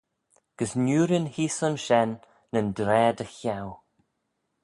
[0.57, 2.11] Gys niurin heese aynshen
[2.51, 3.67] nyn draa dy cheau.